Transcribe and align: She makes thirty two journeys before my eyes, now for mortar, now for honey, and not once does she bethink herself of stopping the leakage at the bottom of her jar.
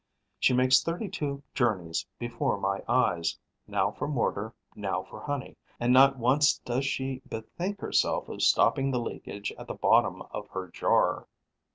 She 0.39 0.53
makes 0.55 0.81
thirty 0.81 1.07
two 1.09 1.43
journeys 1.53 2.07
before 2.17 2.57
my 2.59 2.81
eyes, 2.87 3.37
now 3.67 3.91
for 3.91 4.07
mortar, 4.07 4.51
now 4.75 5.03
for 5.03 5.19
honey, 5.21 5.55
and 5.79 5.93
not 5.93 6.17
once 6.17 6.57
does 6.57 6.87
she 6.87 7.19
bethink 7.29 7.79
herself 7.81 8.27
of 8.27 8.41
stopping 8.41 8.89
the 8.89 8.99
leakage 8.99 9.51
at 9.59 9.67
the 9.67 9.75
bottom 9.75 10.23
of 10.31 10.47
her 10.49 10.69
jar. 10.69 11.27